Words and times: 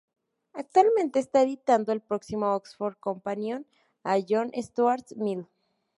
Actualmente, 0.53 1.19
está 1.19 1.43
editando 1.43 1.91
el 1.91 2.01
próximo 2.01 2.55
"Oxford 2.55 2.97
Companion" 2.99 3.67
a 4.03 4.17
John 4.27 4.49
Stuart 4.57 5.11
Mill. 5.15 5.45